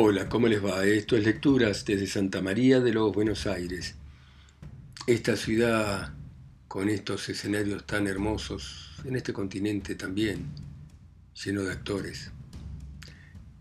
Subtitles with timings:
[0.00, 0.84] Hola, ¿cómo les va?
[0.86, 3.96] Esto es Lecturas desde Santa María de los Buenos Aires.
[5.08, 6.14] Esta ciudad
[6.68, 10.46] con estos escenarios tan hermosos, en este continente también,
[11.44, 12.30] lleno de actores.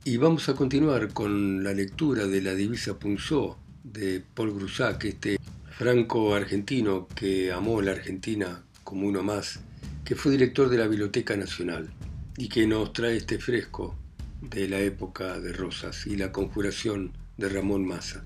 [0.04, 5.40] Y vamos a continuar con la lectura de La Divisa Punzó de Paul Grusac, este
[5.72, 9.60] franco-argentino que amó la Argentina como uno más,
[10.06, 11.90] que fue director de la Biblioteca Nacional
[12.38, 13.98] y que nos trae este fresco
[14.42, 18.26] de la época de Rosas y la conjuración de Ramón Massa.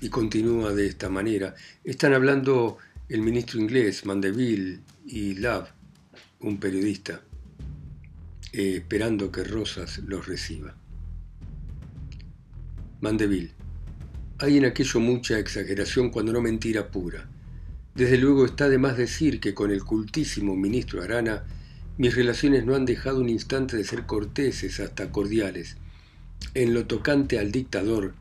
[0.00, 1.54] Y continúa de esta manera.
[1.84, 2.78] Están hablando
[3.08, 5.68] el ministro inglés, Mandeville, y Love,
[6.40, 7.22] un periodista,
[8.52, 10.76] eh, esperando que Rosas los reciba.
[13.00, 13.52] Mandeville.
[14.38, 17.28] Hay en aquello mucha exageración cuando no mentira pura.
[17.94, 21.44] Desde luego está de más decir que con el cultísimo ministro Arana
[21.98, 25.76] mis relaciones no han dejado un instante de ser corteses hasta cordiales.
[26.54, 28.14] En lo tocante al dictador,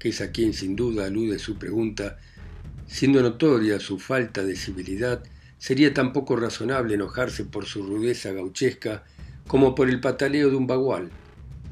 [0.00, 2.18] que es a quien sin duda alude su pregunta,
[2.88, 5.22] siendo notoria su falta de civilidad,
[5.58, 9.04] sería tan poco razonable enojarse por su rudeza gauchesca
[9.46, 11.10] como por el pataleo de un bagual.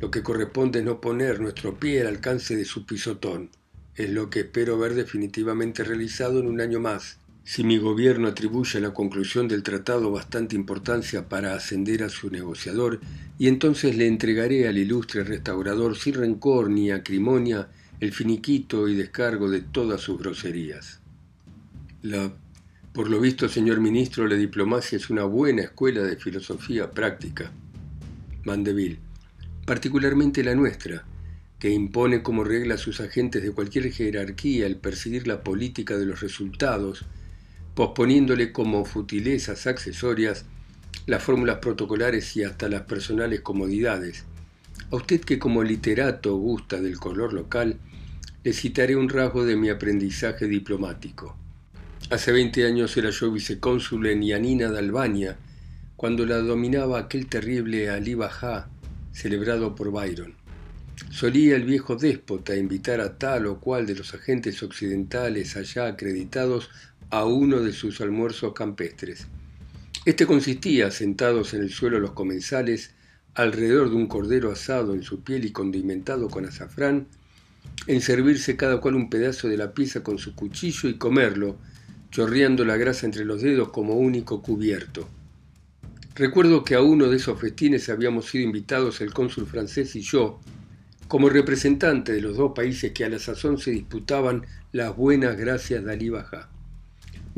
[0.01, 3.51] Lo que corresponde es no poner nuestro pie al alcance de su pisotón.
[3.97, 8.77] Es lo que espero ver definitivamente realizado en un año más, si mi gobierno atribuye
[8.77, 13.01] a la conclusión del tratado bastante importancia para ascender a su negociador,
[13.39, 19.49] y entonces le entregaré al ilustre restaurador sin rencor ni acrimonia el finiquito y descargo
[19.49, 21.01] de todas sus groserías.
[22.03, 22.31] La,
[22.93, 27.51] por lo visto, señor ministro, la diplomacia es una buena escuela de filosofía práctica.
[28.45, 28.99] Mandeville,
[29.65, 31.07] particularmente la nuestra,
[31.59, 36.05] que impone como regla a sus agentes de cualquier jerarquía el perseguir la política de
[36.05, 37.07] los resultados,
[37.79, 40.45] posponiéndole como futilezas accesorias
[41.07, 44.25] las fórmulas protocolares y hasta las personales comodidades.
[44.91, 47.79] A usted que como literato gusta del color local,
[48.43, 51.37] le citaré un rasgo de mi aprendizaje diplomático.
[52.11, 55.37] Hace 20 años era yo vicecónsul en Yanina de Albania,
[55.95, 58.69] cuando la dominaba aquel terrible Ali Bajá,
[59.13, 60.35] celebrado por Byron.
[61.11, 66.71] Solía el viejo déspota invitar a tal o cual de los agentes occidentales allá acreditados
[67.11, 69.27] a uno de sus almuerzos campestres.
[70.05, 72.95] Este consistía, sentados en el suelo los comensales,
[73.35, 77.07] alrededor de un cordero asado en su piel y condimentado con azafrán,
[77.87, 81.57] en servirse cada cual un pedazo de la pieza con su cuchillo y comerlo,
[82.11, 85.09] chorreando la grasa entre los dedos como único cubierto.
[86.15, 90.41] Recuerdo que a uno de esos festines habíamos sido invitados el cónsul francés y yo,
[91.07, 95.85] como representante de los dos países que a la sazón se disputaban las buenas gracias
[95.85, 96.51] de Bajá.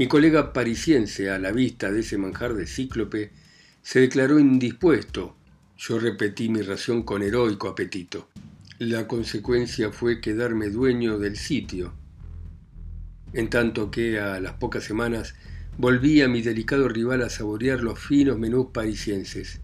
[0.00, 3.32] Mi colega parisiense, a la vista de ese manjar de cíclope,
[3.82, 5.36] se declaró indispuesto.
[5.76, 8.30] Yo repetí mi ración con heroico apetito.
[8.78, 11.92] La consecuencia fue quedarme dueño del sitio.
[13.34, 15.34] En tanto que a las pocas semanas
[15.76, 19.60] volví a mi delicado rival a saborear los finos menús parisienses.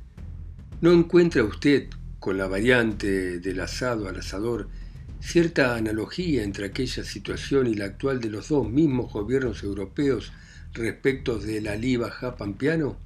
[0.82, 4.68] ¿No encuentra usted, con la variante del asado al asador,
[5.20, 10.32] cierta analogía entre aquella situación y la actual de los dos mismos gobiernos europeos
[10.72, 12.98] respecto del Ali Bajá Pampiano?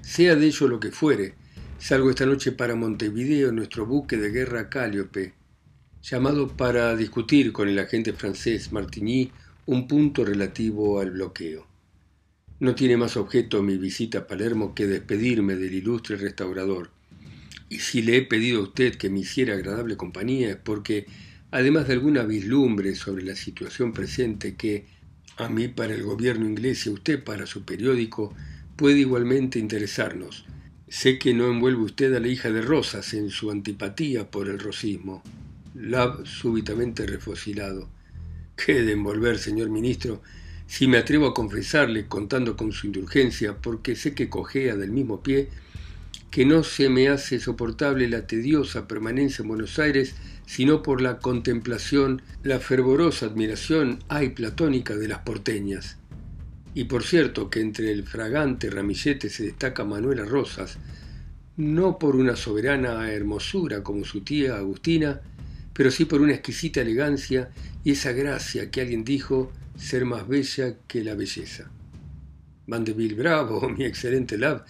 [0.00, 1.34] Sea de ello lo que fuere,
[1.78, 5.34] salgo esta noche para Montevideo, nuestro buque de guerra Cáliope,
[6.02, 9.30] llamado para discutir con el agente francés Martigny
[9.66, 11.66] un punto relativo al bloqueo.
[12.60, 16.90] No tiene más objeto mi visita a Palermo que despedirme del ilustre restaurador.
[17.68, 21.06] Y si le he pedido a usted que me hiciera agradable compañía es porque
[21.50, 24.86] además de alguna vislumbre sobre la situación presente que,
[25.36, 28.34] a mí para el gobierno inglés y a usted para su periódico,
[28.76, 30.44] puede igualmente interesarnos.
[30.88, 34.58] Sé que no envuelve usted a la hija de Rosas en su antipatía por el
[34.58, 35.22] rosismo.
[35.74, 37.88] Lab súbitamente refosilado.
[38.56, 40.22] ¿Qué de envolver, señor ministro?
[40.66, 45.22] Si me atrevo a confesarle, contando con su indulgencia, porque sé que cojea del mismo
[45.22, 45.48] pie,
[46.30, 50.14] que no se me hace soportable la tediosa permanencia en Buenos Aires
[50.48, 55.98] sino por la contemplación, la fervorosa admiración ay platónica de las porteñas.
[56.72, 60.78] Y por cierto que entre el fragante ramillete se destaca Manuela Rosas,
[61.58, 65.20] no por una soberana hermosura como su tía Agustina,
[65.74, 67.50] pero sí por una exquisita elegancia
[67.84, 71.70] y esa gracia que alguien dijo ser más bella que la belleza.
[72.66, 74.64] Vandeville, bravo, mi excelente lab.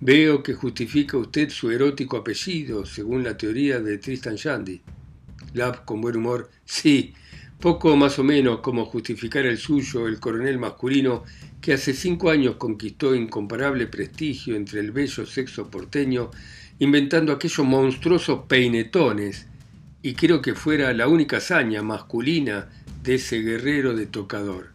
[0.00, 4.80] Veo que justifica usted su erótico apellido, según la teoría de Tristan Shandy.
[5.54, 6.50] Lab con buen humor.
[6.64, 7.14] Sí,
[7.60, 11.24] poco más o menos como justificar el suyo el coronel masculino
[11.60, 16.30] que hace cinco años conquistó incomparable prestigio entre el bello sexo porteño,
[16.78, 19.46] inventando aquellos monstruosos peinetones
[20.02, 22.68] y creo que fuera la única hazaña masculina
[23.02, 24.72] de ese guerrero de tocador.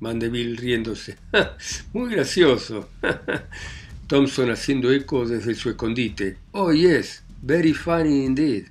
[0.00, 1.16] Mandeville riéndose.
[1.94, 2.90] Muy gracioso.
[4.12, 6.36] Thompson haciendo eco desde su escondite.
[6.50, 8.66] Oh, yes, very funny indeed.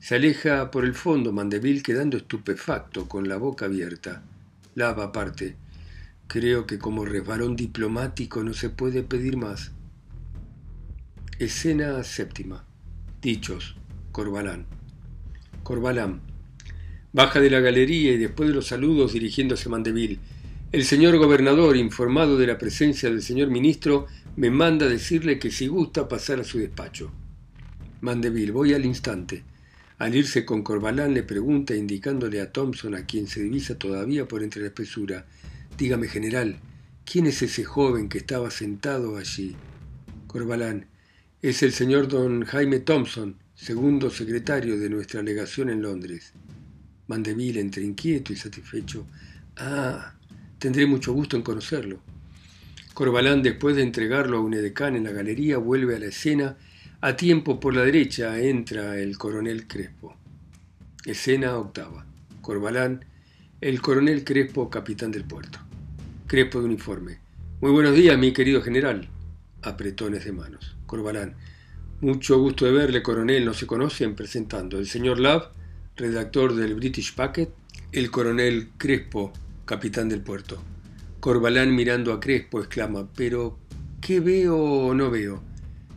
[0.00, 4.22] Se aleja por el fondo Mandeville quedando estupefacto, con la boca abierta.
[4.74, 5.54] Lava aparte.
[6.28, 9.72] Creo que como resbalón diplomático no se puede pedir más.
[11.38, 12.64] Escena séptima.
[13.20, 13.76] Dichos.
[14.12, 14.64] Corbalán.
[15.62, 16.22] Corbalán.
[17.12, 20.20] Baja de la galería y después de los saludos dirigiéndose a Mandeville.
[20.70, 24.06] El señor gobernador, informado de la presencia del señor ministro,
[24.38, 27.10] me manda decirle que si gusta pasar a su despacho.
[28.02, 29.42] Mandeville, voy al instante.
[29.98, 34.44] Al irse con Corbalán le pregunta, indicándole a Thompson, a quien se divisa todavía por
[34.44, 35.26] entre la espesura,
[35.76, 36.60] Dígame, general,
[37.04, 39.56] ¿quién es ese joven que estaba sentado allí?
[40.28, 40.86] Corbalán,
[41.42, 46.32] es el señor don Jaime Thompson, segundo secretario de nuestra legación en Londres.
[47.08, 49.04] Mandeville, entre inquieto y satisfecho.
[49.56, 50.14] Ah,
[50.60, 52.00] tendré mucho gusto en conocerlo.
[52.98, 56.56] Corbalán, después de entregarlo a un edecán en la galería, vuelve a la escena.
[57.00, 60.16] A tiempo por la derecha entra el coronel Crespo.
[61.04, 62.04] Escena octava.
[62.40, 63.04] Corbalán,
[63.60, 65.60] el coronel Crespo, capitán del puerto.
[66.26, 67.20] Crespo de uniforme.
[67.60, 69.08] Muy buenos días, mi querido general.
[69.62, 70.76] Apretones de manos.
[70.86, 71.36] Corbalán.
[72.00, 73.44] Mucho gusto de verle, coronel.
[73.44, 74.76] No se conocen presentando.
[74.76, 75.44] El señor Love,
[75.94, 77.50] redactor del British Packet.
[77.92, 79.32] El coronel Crespo,
[79.66, 80.60] capitán del puerto.
[81.28, 83.58] Corbalán mirando a Crespo exclama, pero
[84.00, 85.42] ¿qué veo o no veo?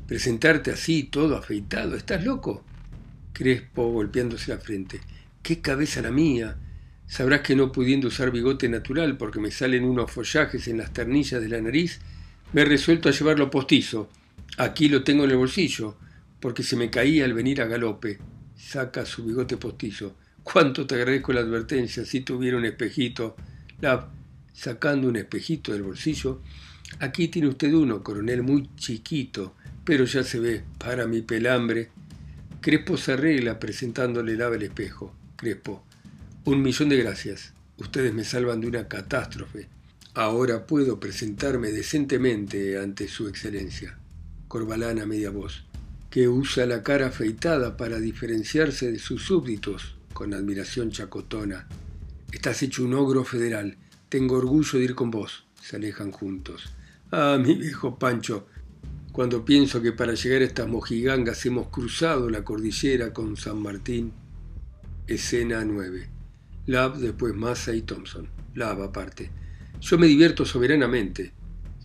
[0.05, 2.65] Presentarte así, todo afeitado, ¿estás loco?
[3.31, 4.99] Crespo golpeándose la frente.
[5.41, 6.57] ¡Qué cabeza la mía!
[7.07, 11.41] Sabrás que no pudiendo usar bigote natural porque me salen unos follajes en las ternillas
[11.41, 12.01] de la nariz,
[12.51, 14.09] me he resuelto a llevarlo postizo.
[14.57, 15.95] Aquí lo tengo en el bolsillo,
[16.41, 18.19] porque se me caía al venir a galope.
[18.57, 20.13] Saca su bigote postizo.
[20.43, 23.37] Cuánto te agradezco la advertencia si tuviera un espejito.
[23.79, 24.09] La
[24.53, 26.41] sacando un espejito del bolsillo.
[26.99, 31.89] Aquí tiene usted uno, coronel, muy chiquito, pero ya se ve, para mi pelambre.
[32.61, 35.15] Crespo se arregla presentándole lava el espejo.
[35.35, 35.83] Crespo,
[36.45, 37.53] un millón de gracias.
[37.77, 39.67] Ustedes me salvan de una catástrofe.
[40.13, 43.97] Ahora puedo presentarme decentemente ante su excelencia.
[44.47, 45.63] Corbalán a media voz,
[46.09, 51.67] que usa la cara afeitada para diferenciarse de sus súbditos, con admiración chacotona.
[52.31, 53.77] Estás hecho un ogro federal.
[54.11, 55.45] Tengo orgullo de ir con vos.
[55.61, 56.73] Se alejan juntos.
[57.13, 58.45] Ah, mi viejo Pancho,
[59.13, 64.11] cuando pienso que para llegar a estas mojigangas hemos cruzado la cordillera con San Martín.
[65.07, 66.09] Escena 9.
[66.65, 68.27] Lab, después Massa y Thompson.
[68.53, 69.31] Lab aparte.
[69.79, 71.31] Yo me divierto soberanamente.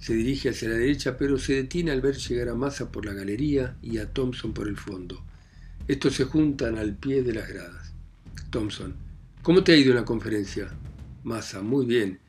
[0.00, 3.12] Se dirige hacia la derecha, pero se detiene al ver llegar a Massa por la
[3.12, 5.24] galería y a Thompson por el fondo.
[5.86, 7.92] Estos se juntan al pie de las gradas.
[8.50, 8.96] Thompson.
[9.42, 10.72] ¿Cómo te ha ido en la conferencia?
[11.26, 12.20] Massa, muy bien,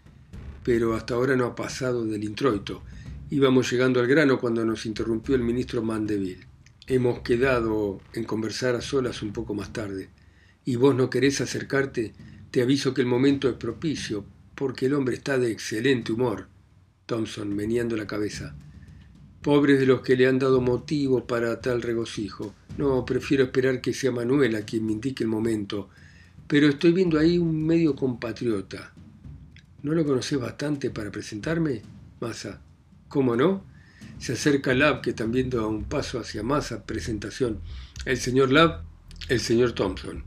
[0.63, 2.81] pero hasta ahora no ha pasado del introito.
[3.29, 6.47] Íbamos llegando al grano cuando nos interrumpió el ministro Mandeville.
[6.87, 10.09] Hemos quedado en conversar a solas un poco más tarde.
[10.65, 12.15] Y vos no querés acercarte,
[12.49, 16.47] te aviso que el momento es propicio, porque el hombre está de excelente humor.
[17.05, 18.55] Thompson, meneando la cabeza.
[19.43, 22.55] Pobres de los que le han dado motivo para tal regocijo.
[22.79, 25.87] No, prefiero esperar que sea Manuela quien me indique el momento.
[26.47, 28.93] Pero estoy viendo ahí un medio compatriota.
[29.83, 31.81] ¿No lo conoces bastante para presentarme?
[32.21, 32.61] Massa.
[33.09, 33.63] ¿Cómo no?
[34.17, 36.85] Se acerca Lab, que también da un paso hacia Massa.
[36.85, 37.59] Presentación.
[38.05, 38.83] El señor Lab,
[39.27, 40.23] el señor Thompson.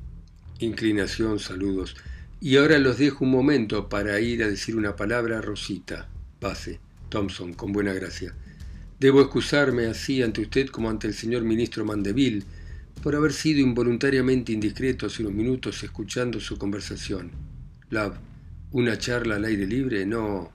[0.58, 1.96] Inclinación, saludos.
[2.38, 6.08] Y ahora los dejo un momento para ir a decir una palabra a Rosita.
[6.38, 6.80] Pase.
[7.08, 8.34] Thompson, con buena gracia.
[9.00, 12.44] Debo excusarme así ante usted como ante el señor ministro Mandeville
[13.02, 17.30] por haber sido involuntariamente indiscreto hace unos minutos escuchando su conversación.
[17.88, 18.16] Love,
[18.72, 20.52] una charla al aire libre, no.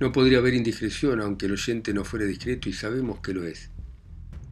[0.00, 3.70] No podría haber indiscreción aunque el oyente no fuera discreto y sabemos que lo es.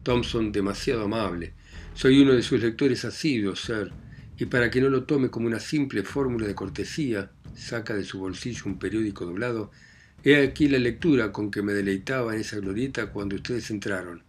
[0.03, 1.53] Thompson, demasiado amable.
[1.93, 3.91] Soy uno de sus lectores asiduos, sir,
[4.37, 8.19] y para que no lo tome como una simple fórmula de cortesía, saca de su
[8.19, 9.71] bolsillo un periódico doblado.
[10.23, 14.23] He aquí la lectura con que me deleitaba en esa glorieta cuando ustedes entraron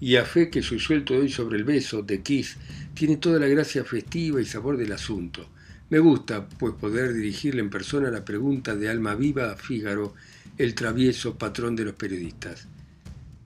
[0.00, 2.56] y a fe que su suelto de hoy sobre el beso de Kiss
[2.94, 5.48] tiene toda la gracia festiva y sabor del asunto.
[5.90, 10.14] Me gusta, pues, poder dirigirle en persona la pregunta de alma viva a Fígaro,
[10.58, 12.68] el travieso patrón de los periodistas.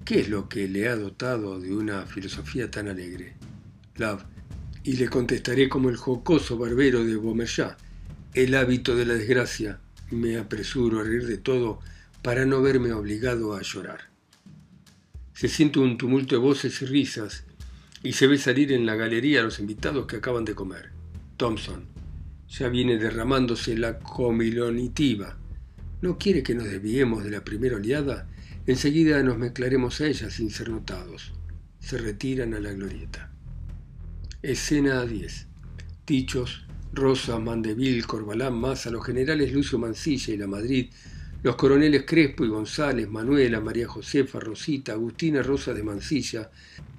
[0.04, 3.35] ¿Qué es lo que le ha dotado de una filosofía tan alegre?
[3.97, 4.25] Love.
[4.82, 7.78] Y le contestaré como el jocoso barbero de Beaumerchat.
[8.35, 9.78] El hábito de la desgracia.
[10.11, 11.78] Me apresuro a reír de todo
[12.23, 14.12] para no verme obligado a llorar.
[15.34, 17.44] Se siente un tumulto de voces y risas.
[18.04, 20.90] y se ve salir en la galería a los invitados que acaban de comer.
[21.36, 21.86] Thompson.
[22.48, 25.38] Ya viene derramándose la comilonitiva.
[26.00, 28.28] ¿No quiere que nos desviemos de la primera oleada?
[28.66, 31.32] Enseguida nos mezclaremos a ella sin ser notados.
[31.78, 33.32] Se retiran a la glorieta.
[34.42, 35.46] Escena 10.
[36.04, 40.90] Tichos, Rosa, Mandeville, Corbalán, Maza, los generales Lucio Mancilla y La Madrid,
[41.42, 46.50] los coroneles Crespo y González, Manuela, María Josefa, Rosita, Agustina Rosa de Mancilla,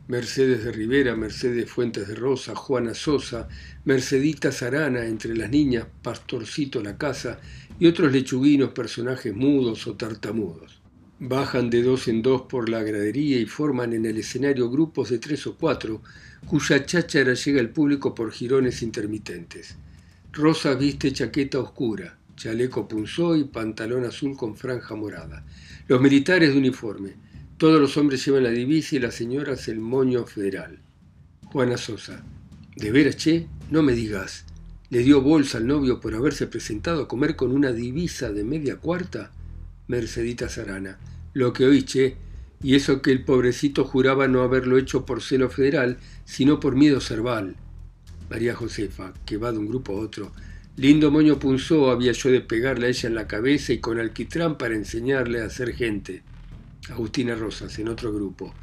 [0.10, 3.48] Mercedes de Rivera, Mercedes Fuentes de Rosa, Juana Sosa,
[3.86, 7.40] Mercedita Zarana, entre las niñas, Pastorcito La Casa
[7.80, 10.82] y otros lechuguinos personajes mudos o tartamudos.
[11.20, 15.20] Bajan de dos en dos por la gradería y forman en el escenario grupos de
[15.20, 16.02] tres o cuatro,
[16.46, 19.78] cuya cháchara llega al público por jirones intermitentes.
[20.34, 25.46] Rosa viste chaqueta oscura, chaleco punzó y pantalón azul con franja morada.
[25.88, 27.14] Los militares de uniforme.
[27.58, 30.80] Todos los hombres llevan la divisa y las señoras el moño federal.
[31.46, 32.24] Juana Sosa.
[32.76, 33.48] ¿De veras, che?
[33.70, 34.46] No me digas.
[34.90, 38.78] ¿Le dio bolsa al novio por haberse presentado a comer con una divisa de media
[38.78, 39.32] cuarta?
[39.88, 41.00] Mercedita Sarana.
[41.34, 42.18] Lo que oí, che.
[42.62, 47.02] Y eso que el pobrecito juraba no haberlo hecho por celo federal, sino por miedo
[47.02, 47.56] cerval.
[48.30, 50.32] María Josefa, que va de un grupo a otro.
[50.76, 54.58] Lindo moño punzó había yo de pegarle a ella en la cabeza y con alquitrán
[54.58, 56.24] para enseñarle a ser gente.
[56.90, 58.56] Agustina Rosas, en otro grupo.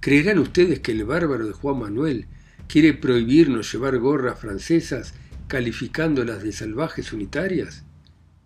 [0.00, 2.26] ¿Creerán ustedes que el bárbaro de Juan Manuel
[2.66, 5.14] quiere prohibirnos llevar gorras francesas
[5.46, 7.84] calificándolas de salvajes unitarias?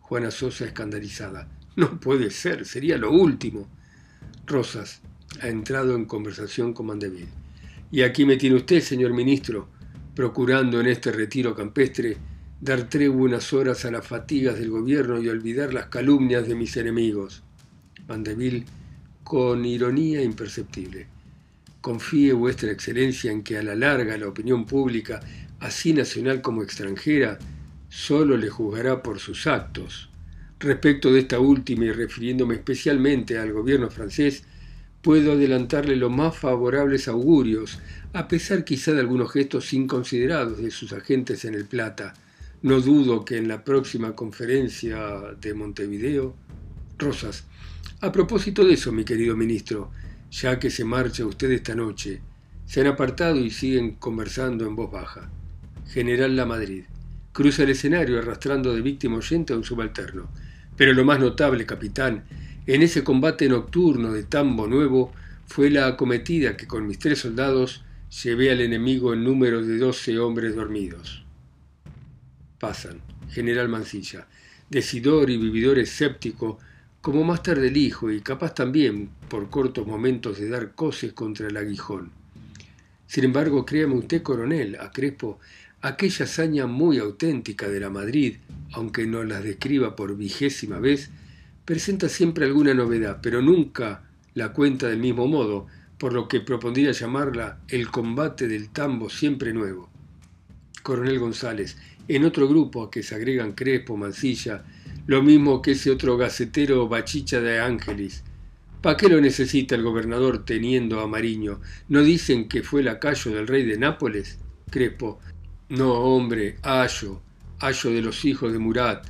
[0.01, 1.49] Juana Sosa escandalizada.
[1.75, 3.67] No puede ser, sería lo último.
[4.47, 5.01] Rosas
[5.41, 7.29] ha entrado en conversación con Mandeville.
[7.91, 9.69] Y aquí me tiene usted, señor ministro,
[10.15, 12.19] procurando en este retiro campestre
[12.61, 16.77] dar tregua unas horas a las fatigas del gobierno y olvidar las calumnias de mis
[16.77, 17.43] enemigos.
[18.09, 18.65] Mandeville
[19.23, 21.09] con ironía imperceptible.
[21.81, 25.21] Confíe vuestra excelencia en que a la larga la opinión pública,
[25.61, 27.39] así nacional como extranjera,
[27.89, 30.11] solo le juzgará por sus actos.
[30.59, 34.45] Respecto de esta última y refiriéndome especialmente al gobierno francés,
[35.03, 37.79] puedo adelantarle los más favorables augurios,
[38.13, 42.15] a pesar quizá de algunos gestos inconsiderados de sus agentes en el Plata.
[42.67, 44.99] No dudo que en la próxima conferencia
[45.41, 46.35] de Montevideo,
[46.99, 47.45] Rosas,
[48.01, 49.93] a propósito de eso, mi querido ministro,
[50.33, 52.23] ya que se marcha usted esta noche,
[52.67, 55.31] se han apartado y siguen conversando en voz baja.
[55.87, 56.83] General La Madrid.
[57.31, 60.29] Cruza el escenario arrastrando de víctima oyente a un subalterno.
[60.77, 62.25] Pero lo más notable, capitán,
[62.67, 65.13] en ese combate nocturno de Tambo Nuevo
[65.47, 67.85] fue la acometida que con mis tres soldados
[68.25, 71.26] llevé al enemigo en número de doce hombres dormidos.
[72.59, 73.01] Pasan.
[73.31, 74.27] General Mancilla.
[74.71, 76.59] Decidor y vividor escéptico,
[77.01, 81.49] como más tarde el hijo, y capaz también por cortos momentos de dar coces contra
[81.49, 82.11] el aguijón.
[83.07, 85.39] Sin embargo, créame usted, coronel, a Crespo,
[85.81, 88.39] aquella hazaña muy auténtica de la Madrid,
[88.73, 91.11] aunque no la describa por vigésima vez,
[91.65, 94.03] presenta siempre alguna novedad, pero nunca
[94.35, 95.67] la cuenta del mismo modo,
[95.99, 99.89] por lo que propondría llamarla el combate del tambo siempre nuevo.
[100.83, 101.77] Coronel González,
[102.09, 104.65] en otro grupo a que se agregan Crespo, Mancilla,
[105.07, 108.25] lo mismo que ese otro gacetero Bachicha de Ángeles.
[108.83, 111.61] ¿Para qué lo necesita el gobernador teniendo a Mariño?
[111.89, 114.39] ¿No dicen que fue lacayo del rey de Nápoles?
[114.71, 115.19] Crespo.
[115.69, 117.21] No, hombre, Ayo,
[117.59, 119.07] Ayo de los hijos de Murat.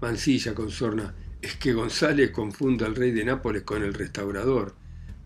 [0.00, 1.14] Mancilla con sorna.
[1.42, 4.74] Es que González confunda al rey de Nápoles con el restaurador.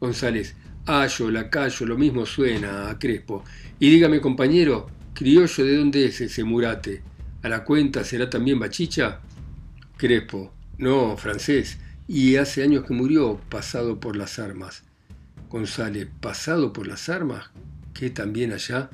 [0.00, 0.54] González.
[0.86, 3.44] Ayo, lacayo, lo mismo suena a Crespo.
[3.78, 7.02] Y dígame, compañero, criollo, ¿de dónde es ese Murate?
[7.42, 9.20] ¿A la cuenta será también Bachicha?
[9.96, 11.78] Crespo, no, francés,
[12.08, 14.82] y hace años que murió, pasado por las armas.
[15.48, 17.50] González, pasado por las armas,
[17.94, 18.90] que también allá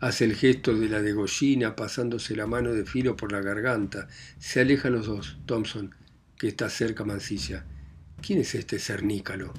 [0.00, 4.08] hace el gesto de la degollina pasándose la mano de filo por la garganta.
[4.38, 5.38] Se alejan los dos.
[5.46, 5.94] Thompson,
[6.38, 7.64] que está cerca Mancilla.
[8.20, 9.52] ¿Quién es este cernícalo?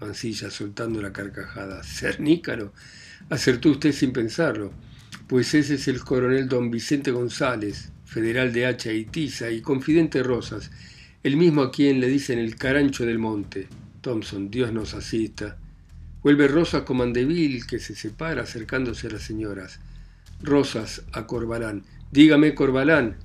[0.00, 1.82] Mancilla soltando la carcajada.
[1.82, 2.72] ¿Cernícalo?
[3.30, 4.72] Acertó usted sin pensarlo.
[5.34, 10.22] Pues ese es el coronel don Vicente González, federal de Hacha y Tiza y confidente
[10.22, 10.70] Rosas,
[11.24, 13.66] el mismo a quien le dicen el carancho del monte.
[14.00, 15.56] Thompson, Dios nos asista.
[16.22, 19.80] Vuelve Rosas con Mandeville, que se separa acercándose a las señoras.
[20.40, 21.82] Rosas a Corbalán.
[22.12, 23.16] Dígame, Corbalán,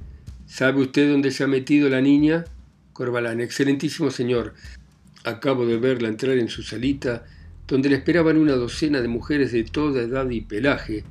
[0.47, 2.45] ¿sabe usted dónde se ha metido la niña?
[2.91, 4.55] Corbalán, excelentísimo señor.
[5.25, 7.27] Acabo de verla entrar en su salita,
[7.67, 11.03] donde le esperaban una docena de mujeres de toda edad y pelaje,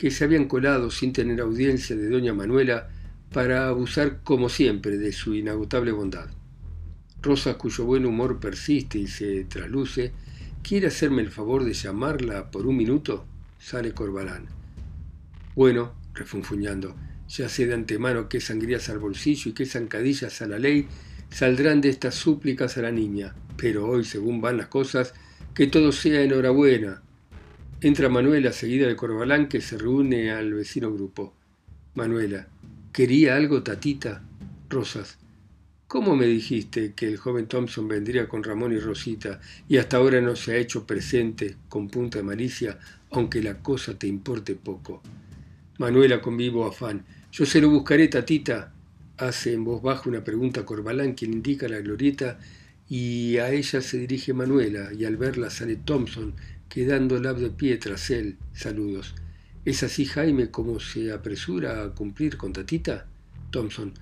[0.00, 2.88] que se habían colado sin tener audiencia de doña Manuela
[3.34, 6.30] para abusar como siempre de su inagotable bondad.
[7.20, 10.12] Rosa, cuyo buen humor persiste y se trasluce,
[10.62, 13.26] ¿quiere hacerme el favor de llamarla por un minuto?
[13.58, 14.46] Sale Corbalán.
[15.54, 16.96] Bueno, refunfuñando,
[17.28, 20.88] ya sé de antemano qué sangrías al bolsillo y qué zancadillas a la ley
[21.28, 25.12] saldrán de estas súplicas a la niña, pero hoy, según van las cosas,
[25.52, 27.02] que todo sea enhorabuena.
[27.82, 31.32] Entra Manuela seguida de Corbalán que se reúne al vecino grupo.
[31.94, 32.46] Manuela,
[32.92, 34.22] ¿quería algo tatita?
[34.68, 35.16] Rosas,
[35.86, 40.20] ¿cómo me dijiste que el joven Thompson vendría con Ramón y Rosita y hasta ahora
[40.20, 42.78] no se ha hecho presente con punta de malicia,
[43.12, 45.02] aunque la cosa te importe poco?
[45.78, 48.74] Manuela con vivo afán, yo se lo buscaré, tatita.
[49.16, 52.38] Hace en voz baja una pregunta a Corbalán, quien indica la glorieta,
[52.90, 56.34] y a ella se dirige Manuela, y al verla sale Thompson,
[56.70, 58.38] quedando lab de pie tras él.
[58.54, 59.14] Saludos.
[59.64, 63.06] ¿Es así Jaime como se apresura a cumplir con tatita?
[63.50, 63.92] Thompson.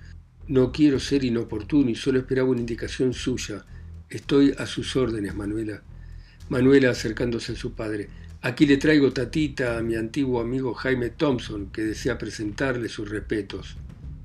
[0.47, 3.65] No quiero ser inoportuno y solo esperaba una indicación suya.
[4.09, 5.81] Estoy a sus órdenes, Manuela.
[6.47, 8.09] Manuela acercándose a su padre.
[8.41, 13.75] Aquí le traigo tatita a mi antiguo amigo Jaime Thompson, que desea presentarle sus respetos.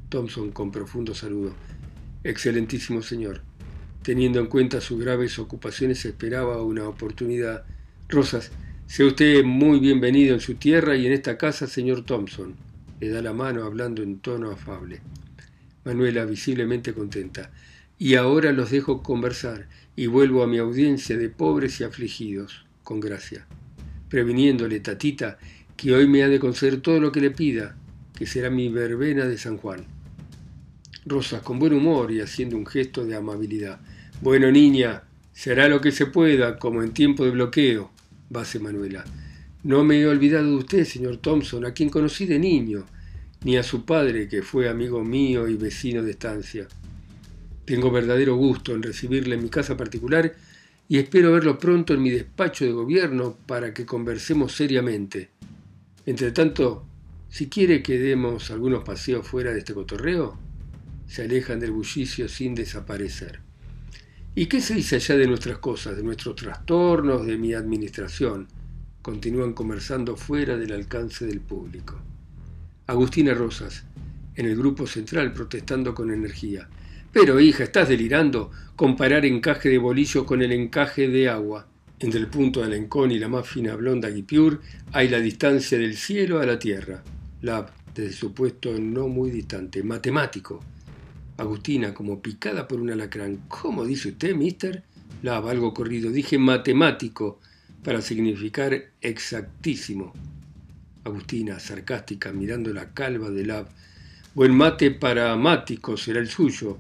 [0.09, 1.55] Thompson con profundo saludo.
[2.23, 3.41] Excelentísimo señor.
[4.03, 7.65] Teniendo en cuenta sus graves ocupaciones, esperaba una oportunidad.
[8.15, 8.53] Rosas,
[8.87, 12.55] sea usted muy bienvenido en su tierra y en esta casa, señor Thompson.
[13.01, 15.01] Le da la mano hablando en tono afable.
[15.85, 17.51] Manuela visiblemente contenta.
[17.99, 19.67] Y ahora los dejo conversar
[19.97, 23.49] y vuelvo a mi audiencia de pobres y afligidos, con gracia,
[24.09, 25.37] previniéndole, tatita,
[25.77, 27.77] que hoy me ha de conceder todo lo que le pida,
[28.17, 29.87] que será mi verbena de San Juan.
[31.05, 33.81] Rosas, con buen humor y haciendo un gesto de amabilidad.
[34.21, 35.03] Bueno, niña,
[35.33, 37.91] será lo que se pueda, como en tiempo de bloqueo,
[38.35, 39.03] base Manuela.
[39.63, 42.85] No me he olvidado de usted, señor Thompson, a quien conocí de niño
[43.45, 46.67] ni a su padre, que fue amigo mío y vecino de estancia.
[47.65, 50.35] Tengo verdadero gusto en recibirle en mi casa particular
[50.89, 55.31] y espero verlo pronto en mi despacho de gobierno para que conversemos seriamente.
[56.05, 56.87] Entre tanto,
[57.31, 60.39] si quiere que demos algunos paseos fuera de este cotorreo,
[61.07, 63.44] se alejan del bullicio sin desaparecer.
[64.37, 68.49] ¿Y qué se dice allá de nuestras cosas, de nuestros trastornos, de mi administración?
[69.01, 72.01] Continúan conversando fuera del alcance del público.
[72.89, 73.85] Agustina Rosas,
[74.35, 76.69] en el grupo central protestando con energía.
[77.13, 81.69] Pero, hija, estás delirando comparar encaje de bolillo con el encaje de agua.
[82.01, 84.59] Entre el punto de Alencón y la más fina blonda Guipure
[84.91, 87.05] hay la distancia del cielo a la tierra.
[87.43, 90.61] Lab, desde su puesto no muy distante, matemático.
[91.37, 93.43] Agustina, como picada por un alacrán.
[93.49, 94.83] ¿Cómo dice usted, mister?
[95.23, 96.11] Lab, algo corrido.
[96.11, 97.41] Dije matemático,
[97.83, 100.13] para significar exactísimo.
[101.05, 103.69] Agustina, sarcástica, mirando la calva de Lab.
[104.35, 106.79] Buen mate para mático será el suyo.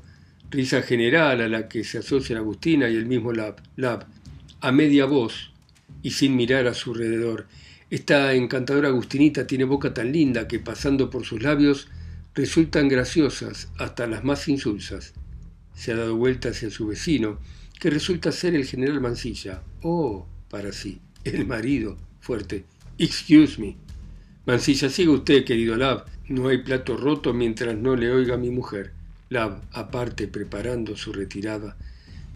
[0.50, 3.56] Risa general a la que se asocian Agustina y el mismo Lab.
[3.76, 4.06] Lab,
[4.60, 5.52] a media voz
[6.02, 7.46] y sin mirar a su alrededor.
[7.90, 11.88] Esta encantadora Agustinita tiene boca tan linda que pasando por sus labios
[12.34, 15.14] resultan graciosas hasta las más insulsas.
[15.74, 17.38] Se ha dado vuelta hacia su vecino,
[17.80, 19.62] que resulta ser el general Mansilla.
[19.82, 22.64] Oh, para sí, el marido, fuerte.
[22.98, 23.76] Excuse me.
[24.46, 26.06] Mancilla, siga usted, querido Lab.
[26.28, 28.92] No hay plato roto mientras no le oiga a mi mujer.
[29.28, 31.76] Lab, aparte, preparando su retirada.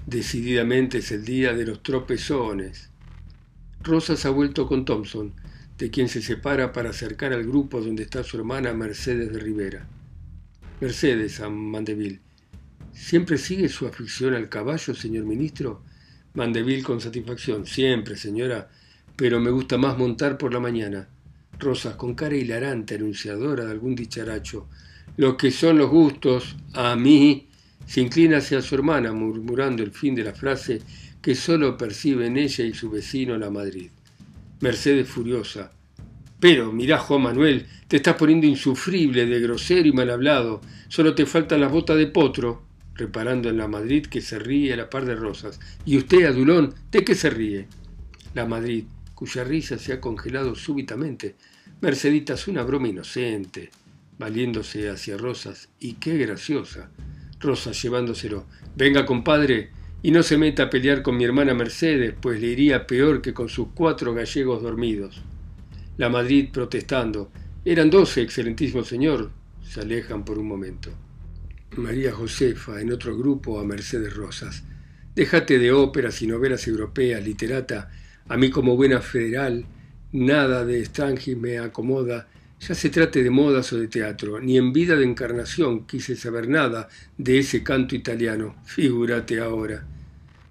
[0.07, 2.91] Decididamente es el día de los tropezones.
[3.83, 5.33] Rosas ha vuelto con Thompson,
[5.79, 9.87] de quien se separa para acercar al grupo donde está su hermana Mercedes de Rivera.
[10.81, 12.21] Mercedes, a Mandeville.
[12.93, 15.83] ¿Siempre sigue su afición al caballo, señor ministro?
[16.35, 17.65] Mandeville con satisfacción.
[17.65, 18.69] Siempre, señora,
[19.15, 21.09] pero me gusta más montar por la mañana.
[21.59, 24.69] Rosas, con cara hilarante, anunciadora de algún dicharacho.
[25.17, 27.49] Lo que son los gustos, a mí,
[27.87, 30.81] se inclina hacia su hermana, murmurando el fin de la frase
[31.23, 33.91] que solo perciben ella y su vecino la Madrid.
[34.61, 35.73] Mercedes furiosa.
[36.41, 40.61] Pero, mirá, Juan Manuel, te estás poniendo insufrible, de grosero y mal hablado.
[40.89, 42.63] Solo te faltan las botas de potro,
[42.95, 45.59] reparando en la Madrid que se ríe a la par de Rosas.
[45.85, 47.67] ¿Y usted, adulón, de qué se ríe?
[48.35, 51.37] La Madrid, cuya risa se ha congelado súbitamente.
[51.81, 53.71] Mercedita es una broma inocente,
[54.19, 56.91] valiéndose hacia Rosas, y qué graciosa.
[57.41, 58.47] Rosas llevándoselo.
[58.77, 59.71] Venga, compadre,
[60.03, 63.35] y no se meta a pelear con mi hermana Mercedes, pues le iría peor que
[63.35, 65.23] con sus cuatro gallegos dormidos.
[65.97, 67.31] La Madrid protestando.
[67.65, 69.31] Eran doce, excelentísimo señor.
[69.63, 70.91] Se alejan por un momento.
[71.77, 74.63] María Josefa, en otro grupo, a Mercedes Rosas.
[75.15, 77.91] Déjate de óperas y novelas europeas, literata,
[78.29, 79.65] a mí como buena federal,
[80.13, 82.29] nada de Strangis me acomoda,
[82.61, 86.49] ya se trate de modas o de teatro, ni en vida de encarnación quise saber
[86.49, 89.87] nada de ese canto italiano, figúrate ahora.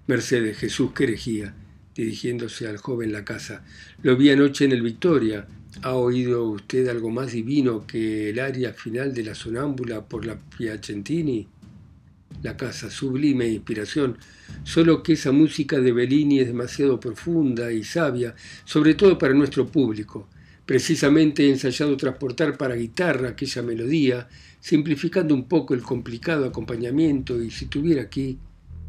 [0.06, 1.54] Mercedes, Jesús, qué herejía,
[1.94, 3.62] dirigiéndose al joven la casa.
[4.02, 5.46] Lo vi anoche en el Victoria,
[5.82, 10.36] ¿Ha oído usted algo más divino que el aria final de la sonámbula por la
[10.36, 11.46] Piacentini?
[12.42, 14.16] La casa, sublime inspiración,
[14.64, 19.68] solo que esa música de Bellini es demasiado profunda y sabia, sobre todo para nuestro
[19.68, 20.28] público.
[20.68, 24.28] Precisamente he ensayado transportar para guitarra aquella melodía,
[24.60, 28.38] simplificando un poco el complicado acompañamiento y si tuviera aquí,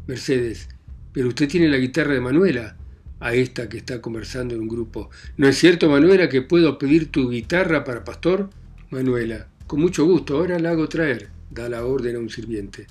[0.06, 0.68] Mercedes,
[1.10, 2.76] pero usted tiene la guitarra de Manuela,
[3.18, 5.08] a esta que está conversando en un grupo.
[5.38, 8.50] ¿No es cierto, Manuela, que puedo pedir tu guitarra para Pastor?
[8.90, 12.88] Manuela, con mucho gusto, ahora la hago traer, da la orden a un sirviente.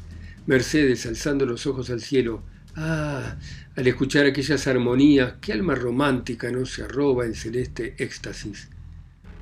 [0.48, 2.42] Mercedes, alzando los ojos al cielo,
[2.76, 3.38] ah,
[3.76, 8.68] al escuchar aquellas armonías, qué alma romántica no se arroba en celeste éxtasis.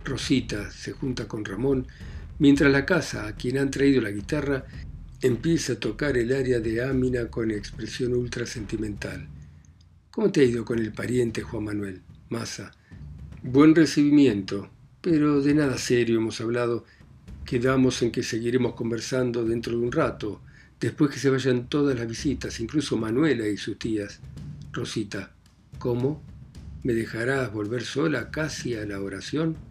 [0.07, 1.85] Rosita se junta con Ramón,
[2.39, 4.65] mientras la casa, a quien han traído la guitarra,
[5.21, 9.27] empieza a tocar el área de Ámina con expresión ultra sentimental.
[10.09, 12.01] ¿Cómo te ha ido con el pariente Juan Manuel?
[12.29, 12.71] Masa.
[13.43, 14.69] Buen recibimiento,
[15.01, 16.85] pero de nada serio hemos hablado.
[17.45, 20.41] Quedamos en que seguiremos conversando dentro de un rato,
[20.79, 24.21] después que se vayan todas las visitas, incluso Manuela y sus tías.
[24.71, 25.33] Rosita.
[25.79, 26.23] ¿Cómo?
[26.83, 29.66] ¿Me dejarás volver sola casi a la oración?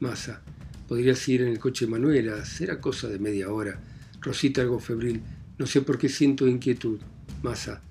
[0.00, 0.42] Masa.
[0.88, 3.78] Podrías ir en el coche de Manuela, será cosa de media hora.
[4.20, 5.22] Rosita algo febril.
[5.58, 6.98] No sé por qué siento inquietud.
[7.42, 7.82] Masa.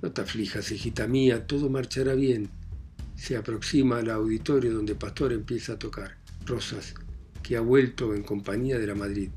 [0.00, 2.48] No te aflijas, hijita mía, todo marchará bien.
[3.16, 6.16] Se aproxima al auditorio donde Pastor empieza a tocar.
[6.46, 6.94] Rosas,
[7.42, 9.30] que ha vuelto en compañía de la Madrid.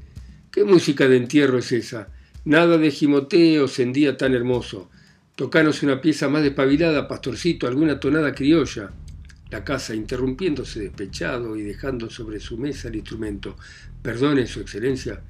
[0.51, 2.09] ¿Qué música de entierro es esa?
[2.45, 4.89] Nada de gimoteos en día tan hermoso.
[5.35, 8.91] Tocanos una pieza más despabilada, pastorcito, alguna tonada criolla.
[9.49, 13.55] La casa, interrumpiéndose despechado y dejando sobre su mesa el instrumento.
[14.01, 15.21] Perdone, Su Excelencia,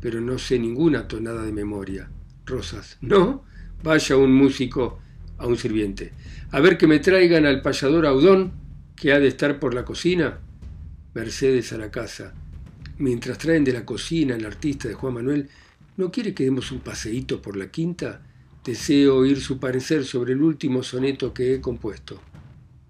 [0.00, 2.08] pero no sé ninguna tonada de memoria.
[2.46, 3.44] Rosas, ¿no?
[3.82, 5.00] Vaya un músico
[5.38, 6.12] a un sirviente.
[6.50, 8.52] A ver que me traigan al payador Audón,
[8.94, 10.38] que ha de estar por la cocina.
[11.14, 12.32] Mercedes a la casa.
[12.98, 15.48] Mientras traen de la cocina al artista de Juan Manuel,
[15.96, 18.22] ¿no quiere que demos un paseíto por la quinta?
[18.64, 22.20] Deseo oír su parecer sobre el último soneto que he compuesto.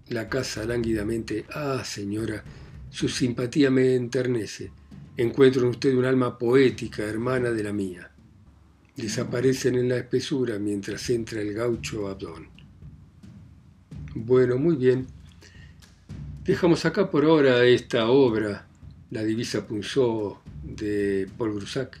[0.09, 1.45] La casa lánguidamente.
[1.53, 2.43] Ah, señora,
[2.89, 4.71] su simpatía me enternece.
[5.17, 8.11] Encuentro en usted un alma poética, hermana de la mía
[8.95, 12.47] desaparecen en la espesura mientras entra el gaucho Abdón.
[14.13, 15.07] Bueno, muy bien.
[16.43, 18.67] Dejamos acá por ahora esta obra,
[19.11, 21.99] La divisa Punzó de Paul Grusac,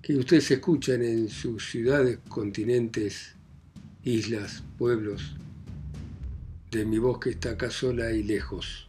[0.00, 3.34] que ustedes escuchan en sus ciudades, continentes,
[4.04, 5.34] islas, pueblos,
[6.70, 8.88] de mi voz que está acá sola y lejos,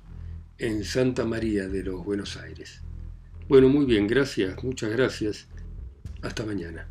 [0.58, 2.82] en Santa María de los Buenos Aires.
[3.48, 5.48] Bueno, muy bien, gracias, muchas gracias.
[6.22, 6.88] Hasta mañana.